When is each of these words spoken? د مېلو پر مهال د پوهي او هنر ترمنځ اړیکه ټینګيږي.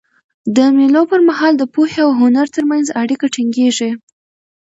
د 0.55 0.57
مېلو 0.77 1.01
پر 1.11 1.21
مهال 1.29 1.53
د 1.57 1.63
پوهي 1.73 1.99
او 2.05 2.11
هنر 2.21 2.45
ترمنځ 2.55 2.85
اړیکه 3.01 3.25
ټینګيږي. 3.35 3.91